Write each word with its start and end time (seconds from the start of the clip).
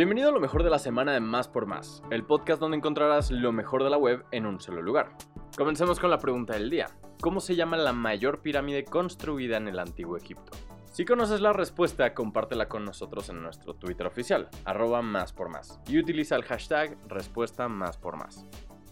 Bienvenido 0.00 0.30
a 0.30 0.32
lo 0.32 0.40
mejor 0.40 0.62
de 0.62 0.70
la 0.70 0.78
semana 0.78 1.12
de 1.12 1.20
Más 1.20 1.46
por 1.46 1.66
Más, 1.66 2.02
el 2.10 2.24
podcast 2.24 2.58
donde 2.58 2.78
encontrarás 2.78 3.30
lo 3.30 3.52
mejor 3.52 3.84
de 3.84 3.90
la 3.90 3.98
web 3.98 4.24
en 4.32 4.46
un 4.46 4.58
solo 4.58 4.80
lugar. 4.80 5.14
Comencemos 5.58 6.00
con 6.00 6.08
la 6.08 6.16
pregunta 6.16 6.54
del 6.54 6.70
día. 6.70 6.86
¿Cómo 7.20 7.38
se 7.38 7.54
llama 7.54 7.76
la 7.76 7.92
mayor 7.92 8.40
pirámide 8.40 8.86
construida 8.86 9.58
en 9.58 9.68
el 9.68 9.78
antiguo 9.78 10.16
Egipto? 10.16 10.52
Si 10.86 11.04
conoces 11.04 11.42
la 11.42 11.52
respuesta, 11.52 12.14
compártela 12.14 12.66
con 12.66 12.86
nosotros 12.86 13.28
en 13.28 13.42
nuestro 13.42 13.74
Twitter 13.74 14.06
oficial, 14.06 14.48
arroba 14.64 15.02
más 15.02 15.34
por 15.34 15.50
más, 15.50 15.78
y 15.86 15.98
utiliza 15.98 16.34
el 16.34 16.44
hashtag 16.44 16.96
respuesta 17.06 17.68
más 17.68 17.98
por 17.98 18.16
más. 18.16 18.46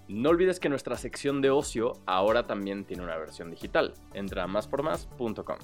No 0.09 0.29
olvides 0.29 0.61
que 0.61 0.69
nuestra 0.69 0.99
sección 0.99 1.41
de 1.41 1.49
ocio 1.49 1.95
ahora 2.05 2.47
también 2.47 2.85
tiene 2.85 3.05
una 3.05 3.17
versión 3.17 3.51
digital. 3.51 3.95
Entra 4.13 4.43
a 4.43 4.47
máspormás.com. 4.47 5.57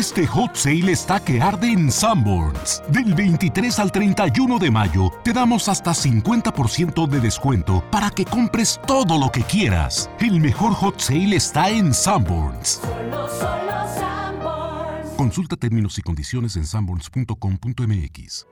Este 0.00 0.26
hot 0.26 0.56
sale 0.56 0.92
está 0.92 1.20
que 1.20 1.42
arde 1.42 1.70
en 1.70 1.92
Sanborns. 1.92 2.82
Del 2.88 3.12
23 3.12 3.78
al 3.80 3.92
31 3.92 4.58
de 4.58 4.70
mayo 4.70 5.10
te 5.22 5.34
damos 5.34 5.68
hasta 5.68 5.90
50% 5.90 7.06
de 7.06 7.20
descuento 7.20 7.84
para 7.90 8.08
que 8.08 8.24
compres 8.24 8.80
todo 8.86 9.18
lo 9.18 9.30
que 9.30 9.42
quieras. 9.42 10.08
El 10.18 10.40
mejor 10.40 10.72
hot 10.72 10.98
sale 10.98 11.36
está 11.36 11.68
en 11.68 11.92
Sanborns. 11.92 12.80
Consulta 15.18 15.56
términos 15.56 15.98
y 15.98 16.00
condiciones 16.00 16.56
en 16.56 16.64
sanborns.com.mx. 16.64 18.46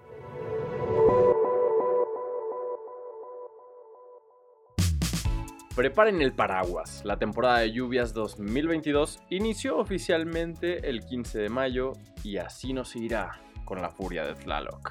Preparen 5.78 6.20
el 6.22 6.32
paraguas. 6.32 7.04
La 7.04 7.20
temporada 7.20 7.60
de 7.60 7.70
lluvias 7.70 8.12
2022 8.12 9.20
inició 9.30 9.78
oficialmente 9.78 10.90
el 10.90 11.04
15 11.04 11.38
de 11.38 11.48
mayo 11.48 11.92
y 12.24 12.38
así 12.38 12.72
nos 12.72 12.96
irá 12.96 13.40
con 13.64 13.80
la 13.80 13.88
furia 13.88 14.24
de 14.24 14.34
Tlaloc. 14.34 14.90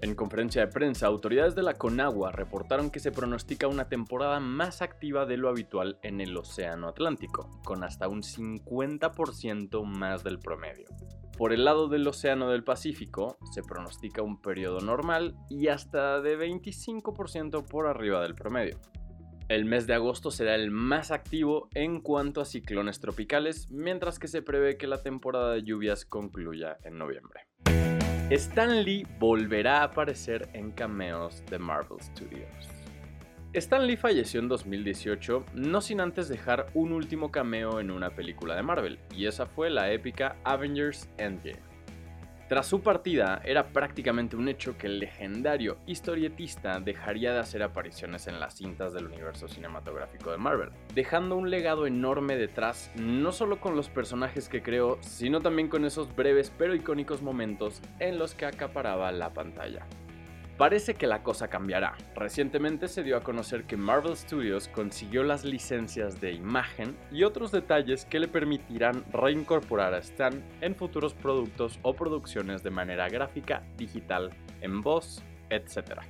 En 0.00 0.16
conferencia 0.16 0.66
de 0.66 0.72
prensa, 0.72 1.06
autoridades 1.06 1.54
de 1.54 1.62
la 1.62 1.74
Conagua 1.74 2.32
reportaron 2.32 2.90
que 2.90 2.98
se 2.98 3.12
pronostica 3.12 3.68
una 3.68 3.88
temporada 3.88 4.40
más 4.40 4.82
activa 4.82 5.26
de 5.26 5.36
lo 5.36 5.48
habitual 5.48 6.00
en 6.02 6.20
el 6.20 6.36
Océano 6.36 6.88
Atlántico, 6.88 7.48
con 7.62 7.84
hasta 7.84 8.08
un 8.08 8.22
50% 8.22 9.84
más 9.84 10.24
del 10.24 10.40
promedio. 10.40 10.86
Por 11.38 11.52
el 11.52 11.64
lado 11.64 11.86
del 11.86 12.08
Océano 12.08 12.50
del 12.50 12.64
Pacífico, 12.64 13.38
se 13.52 13.62
pronostica 13.62 14.22
un 14.22 14.42
periodo 14.42 14.80
normal 14.80 15.36
y 15.48 15.68
hasta 15.68 16.20
de 16.20 16.36
25% 16.36 17.64
por 17.64 17.86
arriba 17.86 18.22
del 18.22 18.34
promedio. 18.34 18.80
El 19.48 19.66
mes 19.66 19.86
de 19.86 19.92
agosto 19.92 20.30
será 20.30 20.54
el 20.54 20.70
más 20.70 21.10
activo 21.10 21.68
en 21.74 22.00
cuanto 22.00 22.40
a 22.40 22.46
ciclones 22.46 23.00
tropicales, 23.00 23.70
mientras 23.70 24.18
que 24.18 24.26
se 24.26 24.40
prevé 24.40 24.78
que 24.78 24.86
la 24.86 25.02
temporada 25.02 25.52
de 25.52 25.62
lluvias 25.62 26.06
concluya 26.06 26.78
en 26.82 26.96
noviembre. 26.96 27.46
Stan 28.30 28.82
Lee 28.82 29.06
volverá 29.18 29.80
a 29.80 29.84
aparecer 29.84 30.48
en 30.54 30.70
cameos 30.70 31.44
de 31.50 31.58
Marvel 31.58 32.00
Studios. 32.00 32.48
Stan 33.52 33.86
Lee 33.86 33.98
falleció 33.98 34.40
en 34.40 34.48
2018, 34.48 35.44
no 35.54 35.82
sin 35.82 36.00
antes 36.00 36.28
dejar 36.28 36.70
un 36.72 36.92
último 36.92 37.30
cameo 37.30 37.80
en 37.80 37.90
una 37.90 38.10
película 38.14 38.56
de 38.56 38.62
Marvel, 38.62 38.98
y 39.14 39.26
esa 39.26 39.44
fue 39.44 39.68
la 39.68 39.92
épica 39.92 40.36
Avengers 40.44 41.10
Endgame. 41.18 41.73
Tras 42.54 42.68
su 42.68 42.82
partida, 42.82 43.42
era 43.44 43.66
prácticamente 43.72 44.36
un 44.36 44.48
hecho 44.48 44.78
que 44.78 44.86
el 44.86 45.00
legendario 45.00 45.76
historietista 45.86 46.78
dejaría 46.78 47.32
de 47.32 47.40
hacer 47.40 47.64
apariciones 47.64 48.28
en 48.28 48.38
las 48.38 48.54
cintas 48.54 48.92
del 48.92 49.06
universo 49.06 49.48
cinematográfico 49.48 50.30
de 50.30 50.38
Marvel, 50.38 50.70
dejando 50.94 51.34
un 51.34 51.50
legado 51.50 51.88
enorme 51.88 52.36
detrás, 52.36 52.92
no 52.94 53.32
solo 53.32 53.60
con 53.60 53.74
los 53.74 53.88
personajes 53.88 54.48
que 54.48 54.62
creó, 54.62 54.98
sino 55.00 55.40
también 55.40 55.66
con 55.66 55.84
esos 55.84 56.14
breves 56.14 56.52
pero 56.56 56.76
icónicos 56.76 57.22
momentos 57.22 57.82
en 57.98 58.20
los 58.20 58.34
que 58.34 58.46
acaparaba 58.46 59.10
la 59.10 59.34
pantalla. 59.34 59.84
Parece 60.56 60.94
que 60.94 61.08
la 61.08 61.24
cosa 61.24 61.48
cambiará. 61.48 61.96
Recientemente 62.14 62.86
se 62.86 63.02
dio 63.02 63.16
a 63.16 63.24
conocer 63.24 63.64
que 63.64 63.76
Marvel 63.76 64.16
Studios 64.16 64.68
consiguió 64.68 65.24
las 65.24 65.44
licencias 65.44 66.20
de 66.20 66.32
imagen 66.32 66.96
y 67.10 67.24
otros 67.24 67.50
detalles 67.50 68.04
que 68.04 68.20
le 68.20 68.28
permitirán 68.28 69.04
reincorporar 69.12 69.94
a 69.94 69.98
Stan 69.98 70.44
en 70.60 70.76
futuros 70.76 71.12
productos 71.12 71.80
o 71.82 71.94
producciones 71.94 72.62
de 72.62 72.70
manera 72.70 73.08
gráfica, 73.08 73.64
digital, 73.76 74.30
en 74.60 74.80
voz, 74.80 75.24
etc. 75.50 76.02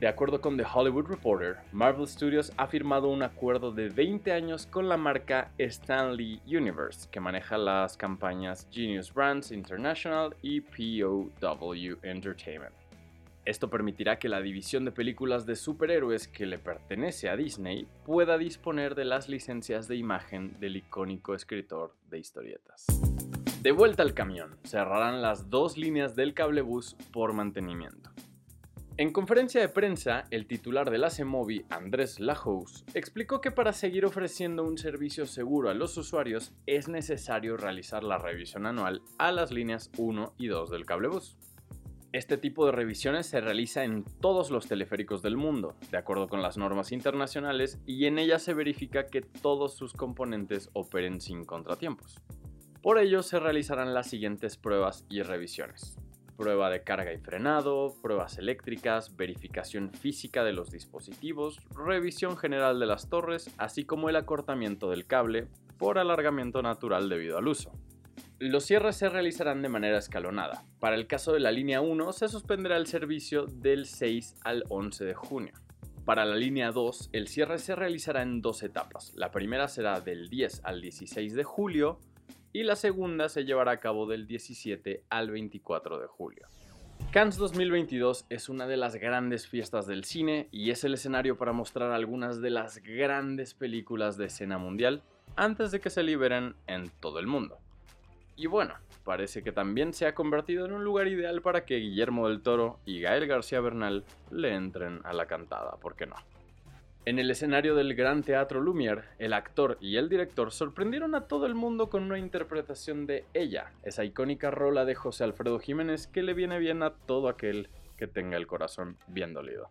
De 0.00 0.06
acuerdo 0.06 0.42
con 0.42 0.58
The 0.58 0.66
Hollywood 0.70 1.06
Reporter, 1.06 1.56
Marvel 1.72 2.06
Studios 2.06 2.52
ha 2.58 2.66
firmado 2.66 3.08
un 3.08 3.22
acuerdo 3.22 3.72
de 3.72 3.88
20 3.88 4.32
años 4.32 4.66
con 4.66 4.86
la 4.86 4.98
marca 4.98 5.50
Stanley 5.56 6.42
Universe, 6.44 7.08
que 7.10 7.20
maneja 7.20 7.56
las 7.56 7.96
campañas 7.96 8.68
Genius 8.70 9.14
Brands 9.14 9.50
International 9.50 10.36
y 10.42 10.60
POW 10.60 11.30
Entertainment. 12.02 12.74
Esto 13.44 13.70
permitirá 13.70 14.20
que 14.20 14.28
la 14.28 14.40
división 14.40 14.84
de 14.84 14.92
películas 14.92 15.46
de 15.46 15.56
superhéroes 15.56 16.28
que 16.28 16.46
le 16.46 16.60
pertenece 16.60 17.28
a 17.28 17.36
Disney 17.36 17.88
pueda 18.04 18.38
disponer 18.38 18.94
de 18.94 19.04
las 19.04 19.28
licencias 19.28 19.88
de 19.88 19.96
imagen 19.96 20.60
del 20.60 20.76
icónico 20.76 21.34
escritor 21.34 21.96
de 22.08 22.20
historietas. 22.20 22.86
De 23.60 23.72
vuelta 23.72 24.04
al 24.04 24.14
camión, 24.14 24.58
cerrarán 24.62 25.22
las 25.22 25.50
dos 25.50 25.76
líneas 25.76 26.14
del 26.14 26.34
cablebús 26.34 26.94
por 27.12 27.32
mantenimiento. 27.32 28.10
En 28.96 29.12
conferencia 29.12 29.60
de 29.60 29.68
prensa, 29.68 30.26
el 30.30 30.46
titular 30.46 30.90
de 30.90 30.98
la 30.98 31.10
CEMOVI, 31.10 31.64
Andrés 31.70 32.20
Lajous, 32.20 32.84
explicó 32.94 33.40
que 33.40 33.50
para 33.50 33.72
seguir 33.72 34.04
ofreciendo 34.04 34.62
un 34.62 34.78
servicio 34.78 35.26
seguro 35.26 35.70
a 35.70 35.74
los 35.74 35.96
usuarios 35.96 36.52
es 36.66 36.88
necesario 36.88 37.56
realizar 37.56 38.04
la 38.04 38.18
revisión 38.18 38.66
anual 38.66 39.02
a 39.18 39.32
las 39.32 39.50
líneas 39.50 39.90
1 39.96 40.34
y 40.38 40.46
2 40.46 40.70
del 40.70 40.84
cablebús. 40.84 41.36
Este 42.12 42.36
tipo 42.36 42.66
de 42.66 42.72
revisiones 42.72 43.24
se 43.24 43.40
realiza 43.40 43.84
en 43.84 44.04
todos 44.04 44.50
los 44.50 44.68
teleféricos 44.68 45.22
del 45.22 45.38
mundo, 45.38 45.76
de 45.90 45.96
acuerdo 45.96 46.28
con 46.28 46.42
las 46.42 46.58
normas 46.58 46.92
internacionales, 46.92 47.80
y 47.86 48.04
en 48.04 48.18
ellas 48.18 48.42
se 48.42 48.52
verifica 48.52 49.06
que 49.06 49.22
todos 49.22 49.74
sus 49.74 49.94
componentes 49.94 50.68
operen 50.74 51.22
sin 51.22 51.46
contratiempos. 51.46 52.20
Por 52.82 52.98
ello 52.98 53.22
se 53.22 53.40
realizarán 53.40 53.94
las 53.94 54.10
siguientes 54.10 54.58
pruebas 54.58 55.06
y 55.08 55.22
revisiones. 55.22 55.96
Prueba 56.36 56.68
de 56.68 56.82
carga 56.82 57.14
y 57.14 57.18
frenado, 57.18 57.94
pruebas 58.02 58.36
eléctricas, 58.36 59.16
verificación 59.16 59.90
física 59.90 60.44
de 60.44 60.52
los 60.52 60.70
dispositivos, 60.70 61.60
revisión 61.74 62.36
general 62.36 62.78
de 62.78 62.86
las 62.86 63.08
torres, 63.08 63.48
así 63.56 63.84
como 63.84 64.10
el 64.10 64.16
acortamiento 64.16 64.90
del 64.90 65.06
cable 65.06 65.48
por 65.78 65.98
alargamiento 65.98 66.60
natural 66.60 67.08
debido 67.08 67.38
al 67.38 67.48
uso. 67.48 67.72
Los 68.44 68.64
cierres 68.64 68.96
se 68.96 69.08
realizarán 69.08 69.62
de 69.62 69.68
manera 69.68 69.98
escalonada. 69.98 70.64
Para 70.80 70.96
el 70.96 71.06
caso 71.06 71.32
de 71.32 71.38
la 71.38 71.52
línea 71.52 71.80
1 71.80 72.12
se 72.12 72.26
suspenderá 72.26 72.76
el 72.76 72.88
servicio 72.88 73.46
del 73.46 73.86
6 73.86 74.34
al 74.42 74.64
11 74.68 75.04
de 75.04 75.14
junio. 75.14 75.52
Para 76.04 76.24
la 76.24 76.34
línea 76.34 76.72
2, 76.72 77.10
el 77.12 77.28
cierre 77.28 77.60
se 77.60 77.76
realizará 77.76 78.20
en 78.22 78.42
dos 78.42 78.64
etapas. 78.64 79.14
La 79.14 79.30
primera 79.30 79.68
será 79.68 80.00
del 80.00 80.28
10 80.28 80.62
al 80.64 80.80
16 80.80 81.34
de 81.34 81.44
julio 81.44 82.00
y 82.52 82.64
la 82.64 82.74
segunda 82.74 83.28
se 83.28 83.44
llevará 83.44 83.70
a 83.70 83.78
cabo 83.78 84.08
del 84.08 84.26
17 84.26 85.04
al 85.08 85.30
24 85.30 86.00
de 86.00 86.08
julio. 86.08 86.48
Cannes 87.12 87.36
2022 87.36 88.26
es 88.28 88.48
una 88.48 88.66
de 88.66 88.76
las 88.76 88.96
grandes 88.96 89.46
fiestas 89.46 89.86
del 89.86 90.02
cine 90.02 90.48
y 90.50 90.72
es 90.72 90.82
el 90.82 90.94
escenario 90.94 91.38
para 91.38 91.52
mostrar 91.52 91.92
algunas 91.92 92.40
de 92.40 92.50
las 92.50 92.78
grandes 92.78 93.54
películas 93.54 94.16
de 94.16 94.26
escena 94.26 94.58
mundial 94.58 95.04
antes 95.36 95.70
de 95.70 95.80
que 95.80 95.90
se 95.90 96.02
liberen 96.02 96.56
en 96.66 96.90
todo 96.98 97.20
el 97.20 97.28
mundo. 97.28 97.60
Y 98.36 98.46
bueno, 98.46 98.74
parece 99.04 99.42
que 99.42 99.52
también 99.52 99.92
se 99.92 100.06
ha 100.06 100.14
convertido 100.14 100.64
en 100.64 100.72
un 100.72 100.84
lugar 100.84 101.08
ideal 101.08 101.42
para 101.42 101.64
que 101.64 101.76
Guillermo 101.76 102.28
del 102.28 102.42
Toro 102.42 102.80
y 102.84 103.00
Gael 103.00 103.26
García 103.26 103.60
Bernal 103.60 104.04
le 104.30 104.54
entren 104.54 105.00
a 105.04 105.12
la 105.12 105.26
cantada, 105.26 105.76
¿por 105.76 105.96
qué 105.96 106.06
no? 106.06 106.16
En 107.04 107.18
el 107.18 107.30
escenario 107.32 107.74
del 107.74 107.94
Gran 107.96 108.22
Teatro 108.22 108.60
Lumière, 108.60 109.02
el 109.18 109.32
actor 109.32 109.76
y 109.80 109.96
el 109.96 110.08
director 110.08 110.52
sorprendieron 110.52 111.16
a 111.16 111.26
todo 111.26 111.46
el 111.46 111.54
mundo 111.56 111.90
con 111.90 112.04
una 112.04 112.18
interpretación 112.18 113.06
de 113.06 113.24
Ella, 113.34 113.72
esa 113.82 114.04
icónica 114.04 114.52
rola 114.52 114.84
de 114.84 114.94
José 114.94 115.24
Alfredo 115.24 115.58
Jiménez 115.58 116.06
que 116.06 116.22
le 116.22 116.32
viene 116.32 116.60
bien 116.60 116.84
a 116.84 116.94
todo 116.94 117.28
aquel 117.28 117.70
que 117.96 118.06
tenga 118.06 118.36
el 118.36 118.46
corazón 118.46 118.98
bien 119.08 119.34
dolido. 119.34 119.70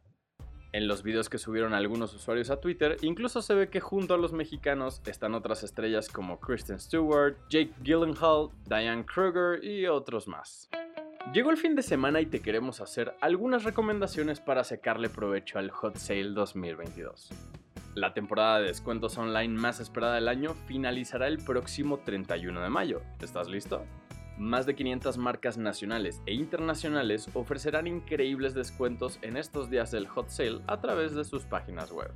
En 0.73 0.87
los 0.87 1.03
videos 1.03 1.27
que 1.27 1.37
subieron 1.37 1.73
algunos 1.73 2.13
usuarios 2.13 2.49
a 2.49 2.61
Twitter, 2.61 2.95
incluso 3.01 3.41
se 3.41 3.53
ve 3.53 3.69
que 3.69 3.81
junto 3.81 4.13
a 4.13 4.17
los 4.17 4.31
mexicanos 4.31 5.01
están 5.05 5.33
otras 5.33 5.63
estrellas 5.63 6.07
como 6.07 6.39
Kristen 6.39 6.79
Stewart, 6.79 7.35
Jake 7.49 7.73
Gyllenhaal, 7.83 8.51
Diane 8.69 9.05
Kruger 9.05 9.61
y 9.63 9.87
otros 9.87 10.29
más. 10.29 10.69
Llegó 11.33 11.51
el 11.51 11.57
fin 11.57 11.75
de 11.75 11.81
semana 11.81 12.21
y 12.21 12.25
te 12.25 12.41
queremos 12.41 12.79
hacer 12.79 13.13
algunas 13.19 13.65
recomendaciones 13.65 14.39
para 14.39 14.63
sacarle 14.63 15.09
provecho 15.09 15.59
al 15.59 15.71
Hot 15.71 15.97
Sale 15.97 16.29
2022. 16.29 17.29
La 17.93 18.13
temporada 18.13 18.59
de 18.59 18.67
descuentos 18.67 19.17
online 19.17 19.59
más 19.59 19.81
esperada 19.81 20.15
del 20.15 20.29
año 20.29 20.53
finalizará 20.67 21.27
el 21.27 21.37
próximo 21.37 21.99
31 21.99 22.61
de 22.61 22.69
mayo. 22.69 23.01
¿Estás 23.19 23.49
listo? 23.49 23.85
Más 24.41 24.65
de 24.65 24.73
500 24.73 25.19
marcas 25.19 25.59
nacionales 25.59 26.19
e 26.25 26.33
internacionales 26.33 27.29
ofrecerán 27.35 27.85
increíbles 27.85 28.55
descuentos 28.55 29.19
en 29.21 29.37
estos 29.37 29.69
días 29.69 29.91
del 29.91 30.07
hot 30.07 30.29
sale 30.29 30.63
a 30.65 30.81
través 30.81 31.13
de 31.13 31.23
sus 31.23 31.43
páginas 31.43 31.91
web. 31.91 32.11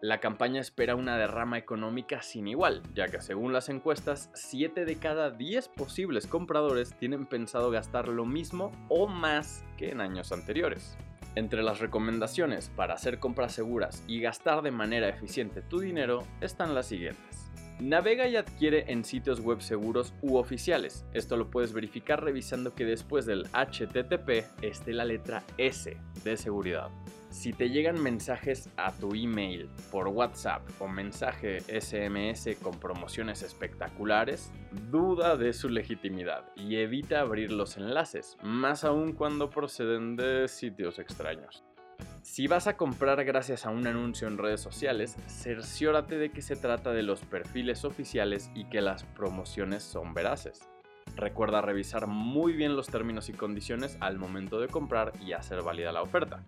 La 0.00 0.20
campaña 0.20 0.62
espera 0.62 0.96
una 0.96 1.18
derrama 1.18 1.58
económica 1.58 2.22
sin 2.22 2.48
igual, 2.48 2.82
ya 2.94 3.08
que 3.08 3.20
según 3.20 3.52
las 3.52 3.68
encuestas, 3.68 4.30
7 4.32 4.86
de 4.86 4.96
cada 4.96 5.32
10 5.32 5.68
posibles 5.68 6.26
compradores 6.26 6.94
tienen 6.98 7.26
pensado 7.26 7.70
gastar 7.70 8.08
lo 8.08 8.24
mismo 8.24 8.72
o 8.88 9.06
más 9.06 9.62
que 9.76 9.90
en 9.90 10.00
años 10.00 10.32
anteriores. 10.32 10.96
Entre 11.34 11.62
las 11.62 11.78
recomendaciones 11.78 12.70
para 12.70 12.94
hacer 12.94 13.18
compras 13.18 13.52
seguras 13.52 14.02
y 14.08 14.22
gastar 14.22 14.62
de 14.62 14.70
manera 14.70 15.10
eficiente 15.10 15.60
tu 15.60 15.78
dinero 15.78 16.26
están 16.40 16.74
las 16.74 16.86
siguientes. 16.86 17.39
Navega 17.80 18.28
y 18.28 18.36
adquiere 18.36 18.84
en 18.88 19.04
sitios 19.04 19.40
web 19.40 19.62
seguros 19.62 20.12
u 20.20 20.36
oficiales. 20.36 21.06
Esto 21.14 21.38
lo 21.38 21.50
puedes 21.50 21.72
verificar 21.72 22.22
revisando 22.22 22.74
que 22.74 22.84
después 22.84 23.24
del 23.24 23.46
HTTP 23.54 24.44
esté 24.60 24.92
la 24.92 25.06
letra 25.06 25.42
S 25.56 25.96
de 26.22 26.36
seguridad. 26.36 26.90
Si 27.30 27.52
te 27.52 27.70
llegan 27.70 28.02
mensajes 28.02 28.68
a 28.76 28.92
tu 28.92 29.14
email 29.14 29.70
por 29.90 30.08
WhatsApp 30.08 30.62
o 30.78 30.88
mensaje 30.88 31.60
SMS 31.60 32.56
con 32.60 32.78
promociones 32.78 33.42
espectaculares, 33.42 34.52
duda 34.90 35.36
de 35.36 35.52
su 35.52 35.68
legitimidad 35.68 36.44
y 36.56 36.76
evita 36.76 37.20
abrir 37.20 37.50
los 37.50 37.76
enlaces, 37.76 38.36
más 38.42 38.84
aún 38.84 39.12
cuando 39.12 39.48
proceden 39.48 40.16
de 40.16 40.48
sitios 40.48 40.98
extraños. 40.98 41.64
Si 42.22 42.46
vas 42.46 42.66
a 42.66 42.76
comprar 42.76 43.24
gracias 43.24 43.64
a 43.64 43.70
un 43.70 43.86
anuncio 43.86 44.28
en 44.28 44.36
redes 44.36 44.60
sociales, 44.60 45.16
cerciórate 45.26 46.18
de 46.18 46.30
que 46.30 46.42
se 46.42 46.54
trata 46.54 46.92
de 46.92 47.02
los 47.02 47.22
perfiles 47.22 47.84
oficiales 47.84 48.50
y 48.54 48.64
que 48.64 48.82
las 48.82 49.04
promociones 49.04 49.82
son 49.82 50.12
veraces. 50.12 50.60
Recuerda 51.16 51.62
revisar 51.62 52.06
muy 52.06 52.52
bien 52.52 52.76
los 52.76 52.88
términos 52.88 53.28
y 53.30 53.32
condiciones 53.32 53.96
al 54.00 54.18
momento 54.18 54.60
de 54.60 54.68
comprar 54.68 55.12
y 55.20 55.32
hacer 55.32 55.62
válida 55.62 55.92
la 55.92 56.02
oferta. 56.02 56.44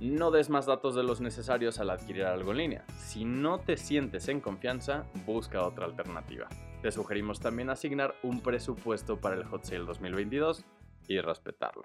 No 0.00 0.30
des 0.30 0.50
más 0.50 0.66
datos 0.66 0.94
de 0.94 1.02
los 1.02 1.20
necesarios 1.20 1.78
al 1.78 1.90
adquirir 1.90 2.24
algo 2.24 2.52
en 2.52 2.58
línea. 2.58 2.84
Si 2.98 3.24
no 3.24 3.58
te 3.58 3.76
sientes 3.76 4.28
en 4.28 4.40
confianza, 4.40 5.06
busca 5.24 5.64
otra 5.64 5.86
alternativa. 5.86 6.48
Te 6.82 6.90
sugerimos 6.90 7.40
también 7.40 7.70
asignar 7.70 8.14
un 8.22 8.40
presupuesto 8.40 9.20
para 9.20 9.36
el 9.36 9.44
Hot 9.44 9.64
Sale 9.64 9.84
2022 9.84 10.64
y 11.08 11.20
respetarlo. 11.20 11.84